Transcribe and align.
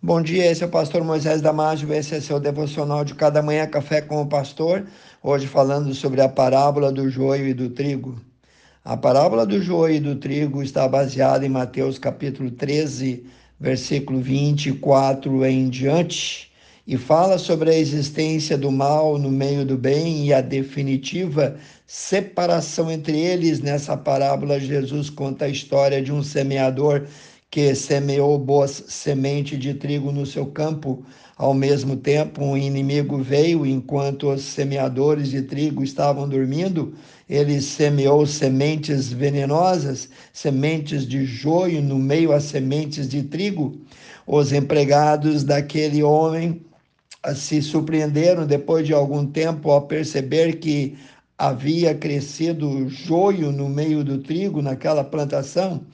Bom 0.00 0.22
dia, 0.22 0.48
esse 0.48 0.62
é 0.62 0.66
o 0.66 0.70
pastor 0.70 1.02
Moisés 1.02 1.42
Damásio, 1.42 1.92
esse 1.92 2.14
é 2.14 2.20
seu 2.20 2.38
devocional 2.38 3.04
de 3.04 3.16
cada 3.16 3.42
manhã, 3.42 3.66
Café 3.66 4.00
com 4.00 4.22
o 4.22 4.26
Pastor. 4.28 4.86
Hoje 5.20 5.48
falando 5.48 5.92
sobre 5.92 6.20
a 6.20 6.28
parábola 6.28 6.92
do 6.92 7.10
joio 7.10 7.48
e 7.48 7.52
do 7.52 7.68
trigo. 7.68 8.14
A 8.84 8.96
parábola 8.96 9.44
do 9.44 9.60
joio 9.60 9.96
e 9.96 10.00
do 10.00 10.14
trigo 10.14 10.62
está 10.62 10.86
baseada 10.86 11.44
em 11.44 11.48
Mateus 11.48 11.98
capítulo 11.98 12.48
13, 12.48 13.26
versículo 13.58 14.20
24 14.20 15.44
em 15.44 15.68
diante, 15.68 16.52
e 16.86 16.96
fala 16.96 17.36
sobre 17.36 17.70
a 17.70 17.76
existência 17.76 18.56
do 18.56 18.70
mal 18.70 19.18
no 19.18 19.32
meio 19.32 19.66
do 19.66 19.76
bem 19.76 20.26
e 20.26 20.32
a 20.32 20.40
definitiva 20.40 21.56
separação 21.88 22.88
entre 22.88 23.18
eles. 23.18 23.60
Nessa 23.60 23.96
parábola, 23.96 24.60
Jesus 24.60 25.10
conta 25.10 25.46
a 25.46 25.48
história 25.48 26.00
de 26.00 26.12
um 26.12 26.22
semeador 26.22 27.04
que 27.50 27.74
semeou 27.74 28.38
boas 28.38 28.84
semente 28.88 29.56
de 29.56 29.72
trigo 29.74 30.12
no 30.12 30.26
seu 30.26 30.46
campo. 30.46 31.04
Ao 31.36 31.54
mesmo 31.54 31.96
tempo, 31.96 32.44
um 32.44 32.56
inimigo 32.56 33.22
veio 33.22 33.64
enquanto 33.64 34.30
os 34.30 34.42
semeadores 34.42 35.30
de 35.30 35.42
trigo 35.42 35.82
estavam 35.82 36.28
dormindo. 36.28 36.94
Ele 37.28 37.60
semeou 37.62 38.26
sementes 38.26 39.10
venenosas, 39.12 40.10
sementes 40.32 41.06
de 41.06 41.24
joio 41.24 41.80
no 41.80 41.98
meio 41.98 42.32
às 42.32 42.44
sementes 42.44 43.08
de 43.08 43.22
trigo. 43.22 43.80
Os 44.26 44.52
empregados 44.52 45.42
daquele 45.42 46.02
homem 46.02 46.60
se 47.34 47.62
surpreenderam 47.62 48.46
depois 48.46 48.86
de 48.86 48.92
algum 48.92 49.26
tempo 49.26 49.70
ao 49.70 49.86
perceber 49.86 50.58
que 50.58 50.98
havia 51.36 51.94
crescido 51.94 52.88
joio 52.88 53.52
no 53.52 53.68
meio 53.68 54.04
do 54.04 54.18
trigo 54.18 54.60
naquela 54.60 55.04
plantação 55.04 55.84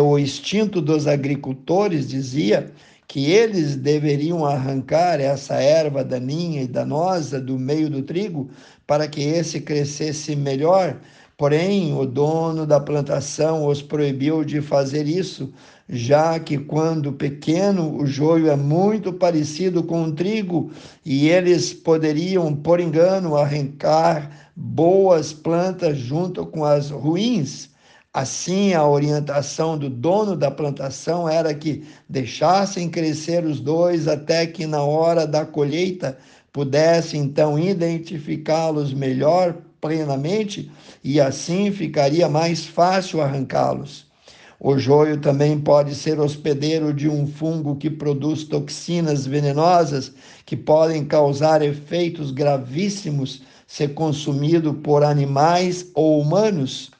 o 0.00 0.18
instinto 0.18 0.80
dos 0.80 1.06
agricultores 1.06 2.08
dizia 2.08 2.72
que 3.06 3.30
eles 3.30 3.74
deveriam 3.74 4.44
arrancar 4.44 5.18
essa 5.18 5.54
erva 5.54 6.04
daninha 6.04 6.62
e 6.62 6.66
danosa 6.66 7.40
do 7.40 7.58
meio 7.58 7.88
do 7.88 8.02
trigo 8.02 8.50
para 8.86 9.08
que 9.08 9.22
esse 9.22 9.60
crescesse 9.60 10.36
melhor. 10.36 11.00
Porém, 11.38 11.94
o 11.96 12.04
dono 12.04 12.66
da 12.66 12.80
plantação 12.80 13.66
os 13.66 13.80
proibiu 13.80 14.44
de 14.44 14.60
fazer 14.60 15.06
isso, 15.06 15.52
já 15.88 16.38
que 16.38 16.58
quando 16.58 17.12
pequeno 17.12 17.96
o 17.96 18.04
joio 18.04 18.50
é 18.50 18.56
muito 18.56 19.12
parecido 19.12 19.84
com 19.84 20.02
o 20.02 20.12
trigo 20.12 20.70
e 21.04 21.28
eles 21.28 21.72
poderiam, 21.72 22.54
por 22.54 22.80
engano, 22.80 23.36
arrancar 23.36 24.50
boas 24.54 25.32
plantas 25.32 25.96
junto 25.96 26.44
com 26.44 26.64
as 26.64 26.90
ruins. 26.90 27.70
Assim, 28.12 28.72
a 28.72 28.86
orientação 28.86 29.76
do 29.76 29.90
dono 29.90 30.34
da 30.34 30.50
plantação 30.50 31.28
era 31.28 31.54
que 31.54 31.84
deixassem 32.08 32.88
crescer 32.88 33.44
os 33.44 33.60
dois 33.60 34.08
até 34.08 34.46
que, 34.46 34.66
na 34.66 34.82
hora 34.82 35.26
da 35.26 35.44
colheita, 35.44 36.18
pudesse 36.50 37.18
então 37.18 37.58
identificá-los 37.58 38.94
melhor 38.94 39.56
plenamente 39.80 40.70
e 41.04 41.20
assim 41.20 41.70
ficaria 41.70 42.28
mais 42.28 42.66
fácil 42.66 43.20
arrancá-los. 43.20 44.06
O 44.58 44.76
joio 44.76 45.20
também 45.20 45.60
pode 45.60 45.94
ser 45.94 46.18
hospedeiro 46.18 46.92
de 46.92 47.08
um 47.08 47.26
fungo 47.26 47.76
que 47.76 47.88
produz 47.88 48.42
toxinas 48.42 49.24
venenosas 49.24 50.12
que 50.44 50.56
podem 50.56 51.04
causar 51.04 51.62
efeitos 51.62 52.32
gravíssimos 52.32 53.42
se 53.66 53.86
consumido 53.86 54.74
por 54.74 55.04
animais 55.04 55.86
ou 55.94 56.20
humanos. 56.20 56.90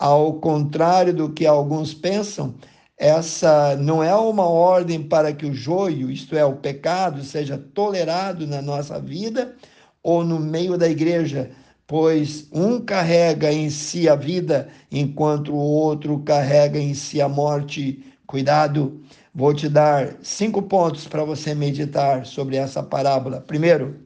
Ao 0.00 0.32
contrário 0.32 1.12
do 1.12 1.28
que 1.28 1.46
alguns 1.46 1.92
pensam, 1.92 2.54
essa 2.96 3.76
não 3.76 4.02
é 4.02 4.14
uma 4.14 4.48
ordem 4.48 5.02
para 5.02 5.30
que 5.30 5.44
o 5.44 5.52
joio, 5.52 6.10
isto 6.10 6.34
é, 6.34 6.42
o 6.42 6.56
pecado, 6.56 7.22
seja 7.22 7.58
tolerado 7.58 8.46
na 8.46 8.62
nossa 8.62 8.98
vida 8.98 9.54
ou 10.02 10.24
no 10.24 10.40
meio 10.40 10.78
da 10.78 10.88
igreja, 10.88 11.50
pois 11.86 12.48
um 12.50 12.80
carrega 12.80 13.52
em 13.52 13.68
si 13.68 14.08
a 14.08 14.16
vida, 14.16 14.68
enquanto 14.90 15.52
o 15.52 15.58
outro 15.58 16.18
carrega 16.20 16.78
em 16.78 16.94
si 16.94 17.20
a 17.20 17.28
morte. 17.28 18.02
Cuidado, 18.26 19.02
vou 19.34 19.52
te 19.52 19.68
dar 19.68 20.16
cinco 20.22 20.62
pontos 20.62 21.06
para 21.06 21.24
você 21.24 21.54
meditar 21.54 22.24
sobre 22.24 22.56
essa 22.56 22.82
parábola. 22.82 23.44
Primeiro, 23.46 24.00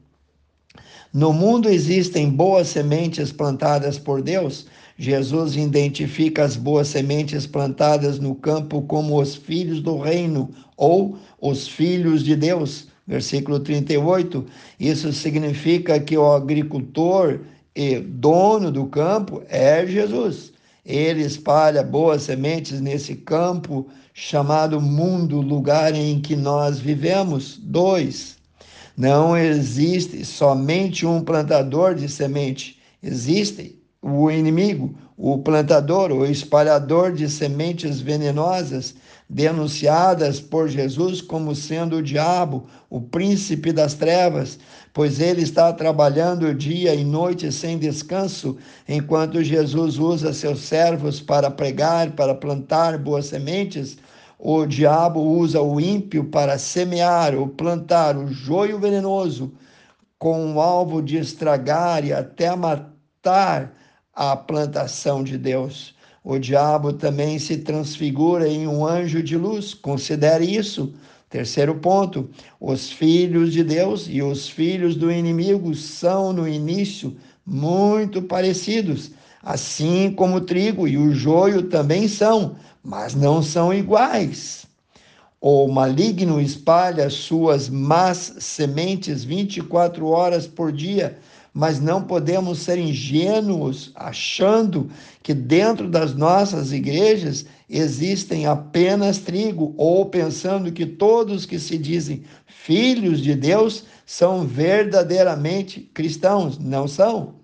no 1.13 1.31
mundo 1.31 1.69
existem 1.69 2.29
boas 2.29 2.67
sementes 2.67 3.31
plantadas 3.31 3.97
por 3.97 4.21
Deus. 4.21 4.67
Jesus 4.97 5.55
identifica 5.57 6.43
as 6.43 6.55
boas 6.55 6.87
sementes 6.87 7.45
plantadas 7.45 8.17
no 8.17 8.33
campo 8.33 8.81
como 8.83 9.19
os 9.21 9.35
filhos 9.35 9.81
do 9.81 9.97
reino 9.97 10.49
ou 10.77 11.17
os 11.41 11.67
filhos 11.67 12.23
de 12.23 12.35
Deus. 12.35 12.87
Versículo 13.05 13.59
38. 13.59 14.45
Isso 14.79 15.11
significa 15.11 15.99
que 15.99 16.17
o 16.17 16.31
agricultor 16.31 17.41
e 17.75 17.99
dono 17.99 18.71
do 18.71 18.85
campo 18.85 19.43
é 19.49 19.85
Jesus. 19.85 20.53
Ele 20.85 21.23
espalha 21.23 21.83
boas 21.83 22.23
sementes 22.23 22.79
nesse 22.79 23.15
campo 23.15 23.87
chamado 24.13 24.79
mundo, 24.79 25.41
lugar 25.41 25.93
em 25.93 26.21
que 26.21 26.37
nós 26.37 26.79
vivemos. 26.79 27.59
Dois, 27.61 28.37
não 28.95 29.35
existe 29.35 30.23
somente 30.23 31.05
um 31.05 31.21
plantador 31.21 31.95
de 31.95 32.07
semente, 32.07 32.79
existe 33.03 33.77
o 34.07 34.29
inimigo, 34.29 34.93
o 35.17 35.39
plantador, 35.39 36.11
o 36.11 36.27
espalhador 36.27 37.11
de 37.11 37.27
sementes 37.27 37.99
venenosas, 37.99 38.93
denunciadas 39.27 40.39
por 40.39 40.69
Jesus 40.69 41.23
como 41.23 41.55
sendo 41.55 41.95
o 41.95 42.03
diabo, 42.03 42.67
o 42.87 43.01
príncipe 43.01 43.73
das 43.73 43.95
trevas, 43.95 44.59
pois 44.93 45.19
ele 45.19 45.41
está 45.41 45.73
trabalhando 45.73 46.53
dia 46.53 46.93
e 46.93 47.03
noite 47.03 47.51
sem 47.51 47.79
descanso, 47.79 48.55
enquanto 48.87 49.43
Jesus 49.43 49.97
usa 49.97 50.31
seus 50.33 50.59
servos 50.59 51.19
para 51.19 51.49
pregar, 51.49 52.11
para 52.11 52.35
plantar 52.35 52.99
boas 52.99 53.25
sementes 53.25 53.97
o 54.37 54.65
diabo 54.67 55.21
usa 55.21 55.61
o 55.61 55.79
ímpio 55.79 56.25
para 56.25 56.59
semear 56.59 57.33
ou 57.33 57.47
plantar 57.47 58.15
o 58.17 58.27
joio 58.27 58.77
venenoso 58.77 59.53
com 60.19 60.53
o 60.53 60.61
alvo 60.61 61.01
de 61.01 61.17
estragar 61.17 62.05
e 62.05 62.13
até 62.13 62.53
matar 62.55 63.73
a 64.15 64.35
plantação 64.35 65.23
de 65.23 65.37
Deus. 65.37 65.93
O 66.23 66.39
diabo 66.39 66.93
também 66.93 67.37
se 67.37 67.57
transfigura 67.57 68.47
em 68.47 68.67
um 68.67 68.87
anjo 68.87 69.21
de 69.21 69.37
luz. 69.37 69.73
Considere 69.73 70.45
isso. 70.45 70.93
Terceiro 71.29 71.75
ponto: 71.75 72.29
os 72.59 72.89
filhos 72.89 73.51
de 73.51 73.63
Deus 73.63 74.07
e 74.09 74.21
os 74.21 74.47
filhos 74.47 74.95
do 74.95 75.11
inimigo 75.11 75.75
são, 75.75 76.31
no 76.31 76.47
início, 76.47 77.15
muito 77.45 78.21
parecidos, 78.21 79.11
assim 79.43 80.11
como 80.11 80.37
o 80.37 80.41
trigo 80.41 80.87
e 80.87 80.97
o 80.97 81.13
joio 81.13 81.63
também 81.63 82.07
são, 82.07 82.55
mas 82.83 83.13
não 83.13 83.43
são 83.43 83.73
iguais. 83.73 84.65
O 85.39 85.67
maligno 85.67 86.41
espalha 86.41 87.07
suas 87.09 87.69
más 87.69 88.35
sementes 88.39 89.23
24 89.23 90.07
horas 90.07 90.47
por 90.47 90.71
dia, 90.71 91.19
mas 91.55 91.79
não 91.79 92.03
podemos 92.03 92.59
ser 92.59 92.77
ingênuos 92.77 93.93
achando 93.95 94.89
que 95.23 95.33
dentro 95.33 95.89
das 95.89 96.13
nossas 96.13 96.73
igrejas 96.73 97.45
existem 97.69 98.45
apenas 98.45 99.19
trigo 99.19 99.73
ou 99.77 100.07
pensando 100.07 100.69
que 100.69 100.85
todos 100.85 101.45
que 101.45 101.57
se 101.57 101.77
dizem 101.77 102.25
filhos 102.45 103.21
de 103.21 103.33
Deus 103.33 103.85
são 104.05 104.45
verdadeiramente 104.45 105.79
cristãos. 105.93 106.59
Não 106.59 106.89
são. 106.89 107.35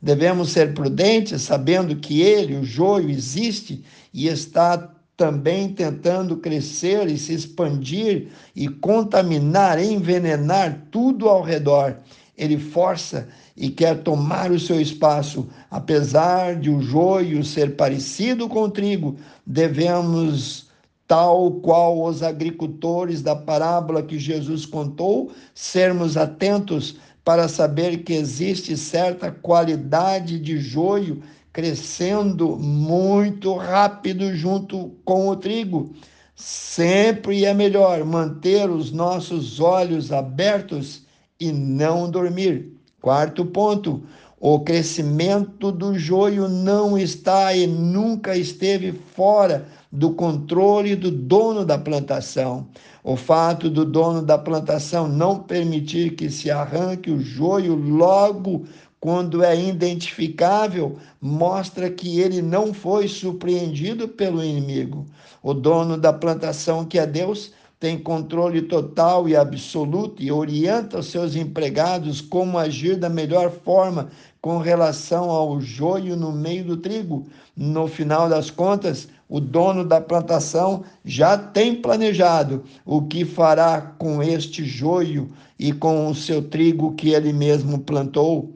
Devemos 0.00 0.50
ser 0.50 0.72
prudentes, 0.72 1.42
sabendo 1.42 1.96
que 1.96 2.22
ele, 2.22 2.54
o 2.54 2.64
joio, 2.64 3.10
existe 3.10 3.82
e 4.14 4.28
está 4.28 4.94
também 5.16 5.70
tentando 5.70 6.36
crescer 6.36 7.08
e 7.08 7.18
se 7.18 7.32
expandir 7.32 8.28
e 8.54 8.68
contaminar, 8.68 9.82
envenenar 9.82 10.86
tudo 10.92 11.28
ao 11.28 11.42
redor. 11.42 11.96
Ele 12.36 12.58
força 12.58 13.28
e 13.56 13.70
quer 13.70 14.02
tomar 14.02 14.50
o 14.50 14.60
seu 14.60 14.80
espaço. 14.80 15.48
Apesar 15.70 16.56
de 16.56 16.70
o 16.70 16.82
joio 16.82 17.42
ser 17.42 17.76
parecido 17.76 18.48
com 18.48 18.62
o 18.62 18.70
trigo, 18.70 19.16
devemos, 19.46 20.66
tal 21.06 21.52
qual 21.52 22.04
os 22.04 22.22
agricultores 22.22 23.22
da 23.22 23.34
parábola 23.34 24.02
que 24.02 24.18
Jesus 24.18 24.66
contou, 24.66 25.32
sermos 25.54 26.16
atentos 26.16 26.96
para 27.24 27.48
saber 27.48 28.04
que 28.04 28.12
existe 28.12 28.76
certa 28.76 29.32
qualidade 29.32 30.38
de 30.38 30.58
joio 30.58 31.22
crescendo 31.56 32.54
muito 32.58 33.54
rápido 33.54 34.36
junto 34.36 34.94
com 35.06 35.28
o 35.30 35.36
trigo. 35.36 35.94
Sempre 36.34 37.46
é 37.46 37.54
melhor 37.54 38.04
manter 38.04 38.68
os 38.68 38.92
nossos 38.92 39.58
olhos 39.58 40.12
abertos 40.12 41.05
e 41.38 41.52
não 41.52 42.10
dormir. 42.10 42.72
Quarto 43.00 43.44
ponto: 43.44 44.02
o 44.40 44.60
crescimento 44.60 45.72
do 45.72 45.98
joio 45.98 46.48
não 46.48 46.98
está 46.98 47.54
e 47.54 47.66
nunca 47.66 48.36
esteve 48.36 48.92
fora 48.92 49.66
do 49.90 50.10
controle 50.12 50.94
do 50.94 51.10
dono 51.10 51.64
da 51.64 51.78
plantação. 51.78 52.66
O 53.02 53.16
fato 53.16 53.70
do 53.70 53.84
dono 53.84 54.20
da 54.20 54.36
plantação 54.36 55.08
não 55.08 55.38
permitir 55.38 56.16
que 56.16 56.28
se 56.28 56.50
arranque 56.50 57.10
o 57.10 57.20
joio 57.20 57.74
logo 57.74 58.66
quando 58.98 59.44
é 59.44 59.58
identificável, 59.58 60.98
mostra 61.20 61.88
que 61.88 62.18
ele 62.20 62.42
não 62.42 62.74
foi 62.74 63.06
surpreendido 63.06 64.08
pelo 64.08 64.42
inimigo. 64.42 65.06
O 65.42 65.54
dono 65.54 65.96
da 65.96 66.12
plantação, 66.12 66.84
que 66.84 66.98
é 66.98 67.06
Deus, 67.06 67.52
tem 67.78 67.98
controle 67.98 68.62
total 68.62 69.28
e 69.28 69.36
absoluto 69.36 70.22
e 70.22 70.32
orienta 70.32 70.98
os 70.98 71.06
seus 71.06 71.36
empregados 71.36 72.20
como 72.20 72.58
agir 72.58 72.96
da 72.96 73.08
melhor 73.08 73.50
forma 73.50 74.08
com 74.40 74.58
relação 74.58 75.30
ao 75.30 75.60
joio 75.60 76.16
no 76.16 76.32
meio 76.32 76.64
do 76.64 76.76
trigo. 76.76 77.26
No 77.54 77.86
final 77.86 78.28
das 78.28 78.50
contas, 78.50 79.08
o 79.28 79.40
dono 79.40 79.84
da 79.84 80.00
plantação 80.00 80.84
já 81.04 81.36
tem 81.36 81.74
planejado 81.74 82.64
o 82.84 83.02
que 83.02 83.24
fará 83.24 83.80
com 83.98 84.22
este 84.22 84.64
joio 84.64 85.30
e 85.58 85.72
com 85.72 86.08
o 86.08 86.14
seu 86.14 86.42
trigo 86.42 86.94
que 86.94 87.10
ele 87.10 87.32
mesmo 87.32 87.78
plantou. 87.80 88.54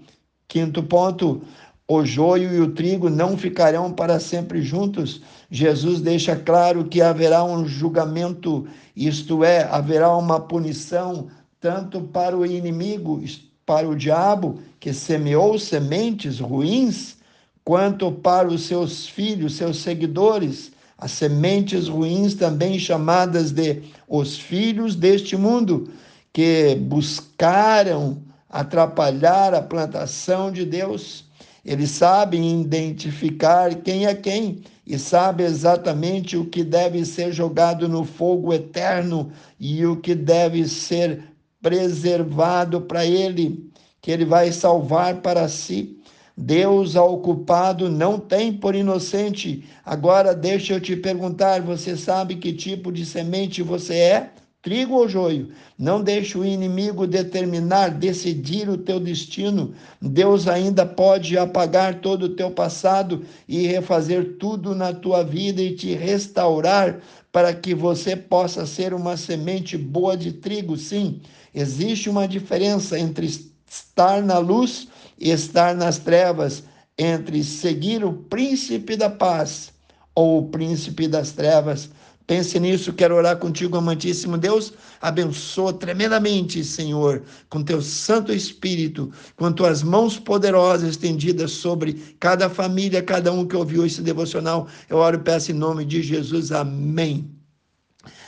Quinto 0.49 0.83
ponto, 0.83 1.43
o 1.93 2.07
joio 2.07 2.55
e 2.55 2.61
o 2.61 2.71
trigo 2.71 3.11
não 3.11 3.37
ficarão 3.37 3.91
para 3.93 4.21
sempre 4.21 4.63
juntos. 4.63 5.21
Jesus 5.51 6.01
deixa 6.01 6.37
claro 6.37 6.85
que 6.85 7.03
haverá 7.03 7.43
um 7.43 7.67
julgamento, 7.67 8.69
isto 8.95 9.43
é, 9.43 9.65
haverá 9.65 10.17
uma 10.17 10.39
punição 10.39 11.27
tanto 11.61 12.01
para 12.01 12.39
o 12.39 12.47
inimigo, 12.47 13.21
para 13.67 13.89
o 13.89 13.97
diabo, 13.97 14.61
que 14.79 14.93
semeou 14.93 15.59
sementes 15.59 16.39
ruins, 16.39 17.17
quanto 17.65 18.13
para 18.13 18.47
os 18.47 18.67
seus 18.67 19.09
filhos, 19.09 19.57
seus 19.57 19.79
seguidores, 19.79 20.71
as 20.97 21.11
sementes 21.11 21.89
ruins 21.89 22.35
também 22.35 22.79
chamadas 22.79 23.51
de 23.51 23.83
os 24.07 24.39
filhos 24.39 24.95
deste 24.95 25.37
mundo, 25.37 25.91
que 26.33 26.77
buscaram 26.77 28.23
atrapalhar 28.49 29.55
a 29.55 29.61
plantação 29.61 30.53
de 30.53 30.65
Deus. 30.65 31.29
Eles 31.65 31.91
sabem 31.91 32.61
identificar 32.61 33.75
quem 33.77 34.07
é 34.07 34.15
quem 34.15 34.63
e 34.87 34.99
sabem 34.99 35.47
exatamente 35.47 36.37
o 36.37 36.47
que 36.47 36.65
deve 36.65 37.05
ser 37.05 37.33
jogado 37.33 37.89
no 37.89 38.05
fogo 38.05 38.53
eterno 38.53 39.31
e 39.59 39.85
o 39.85 39.97
que 39.97 40.15
deve 40.15 40.67
ser 40.67 41.23
preservado 41.61 42.81
para 42.81 43.05
ele, 43.05 43.71
que 44.01 44.11
ele 44.11 44.25
vai 44.25 44.51
salvar 44.51 45.21
para 45.21 45.47
si. 45.49 45.99
Deus 46.37 46.97
ao 46.97 47.19
culpado 47.19 47.91
não 47.91 48.19
tem 48.19 48.51
por 48.51 48.75
inocente. 48.75 49.65
Agora 49.85 50.35
deixa 50.35 50.73
eu 50.73 50.81
te 50.81 50.97
perguntar: 50.97 51.61
você 51.61 51.95
sabe 51.97 52.37
que 52.37 52.53
tipo 52.53 52.91
de 52.91 53.05
semente 53.05 53.63
você 53.63 53.95
é? 53.95 54.31
Trigo 54.63 54.95
ou 54.95 55.09
joio. 55.09 55.51
Não 55.79 56.03
deixe 56.03 56.37
o 56.37 56.45
inimigo 56.45 57.07
determinar, 57.07 57.91
decidir 57.91 58.69
o 58.69 58.77
teu 58.77 59.01
destino. 59.01 59.75
Deus 60.01 60.47
ainda 60.47 60.85
pode 60.85 61.39
apagar 61.39 62.01
todo 62.01 62.25
o 62.25 62.35
teu 62.37 62.51
passado 62.51 63.25
e 63.49 63.67
refazer 63.67 64.37
tudo 64.39 64.75
na 64.75 64.93
tua 64.93 65.23
vida 65.23 65.63
e 65.63 65.75
te 65.75 65.95
restaurar 65.95 67.01
para 67.33 67.55
que 67.55 67.75
você 67.75 68.17
possa 68.17 68.67
ser 68.67 68.93
uma 68.93 69.17
semente 69.17 69.79
boa 69.79 70.17
de 70.17 70.33
trigo. 70.33 70.77
Sim, 70.77 71.21
existe 71.55 72.11
uma 72.11 72.27
diferença 72.29 72.99
entre 72.99 73.27
estar 73.69 74.23
na 74.23 74.39
luz 74.39 74.89
e 75.19 75.31
estar 75.31 75.75
nas 75.75 75.99
trevas, 75.99 76.65
entre 76.99 77.43
seguir 77.45 78.05
o 78.05 78.13
príncipe 78.13 78.97
da 78.97 79.09
paz 79.09 79.73
ou 80.15 80.41
o 80.41 80.49
príncipe 80.49 81.07
das 81.07 81.33
trevas. 81.33 81.89
Pense 82.31 82.61
nisso, 82.61 82.93
quero 82.93 83.17
orar 83.17 83.39
contigo, 83.39 83.77
amantíssimo 83.77 84.39
Deus. 84.39 84.73
Abençoa 85.01 85.73
tremendamente, 85.73 86.63
Senhor, 86.63 87.25
com 87.49 87.61
teu 87.61 87.83
Santo 87.83 88.33
Espírito, 88.33 89.11
com 89.35 89.51
tuas 89.51 89.83
mãos 89.83 90.17
poderosas 90.17 90.91
estendidas 90.91 91.51
sobre 91.51 91.95
cada 92.21 92.49
família, 92.49 93.03
cada 93.03 93.33
um 93.33 93.45
que 93.45 93.57
ouviu 93.57 93.85
esse 93.85 94.01
devocional. 94.01 94.69
Eu 94.89 94.99
oro 94.99 95.17
e 95.17 95.25
peço 95.25 95.51
em 95.51 95.57
nome 95.57 95.85
de 95.85 96.05
Jesus. 96.05 96.53
Amém. 96.53 97.29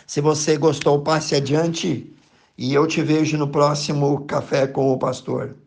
Se 0.04 0.20
você 0.20 0.56
gostou, 0.56 1.00
passe 1.02 1.36
adiante 1.36 2.12
e 2.58 2.74
eu 2.74 2.88
te 2.88 3.02
vejo 3.02 3.38
no 3.38 3.46
próximo 3.46 4.24
Café 4.24 4.66
com 4.66 4.90
o 4.90 4.98
Pastor. 4.98 5.61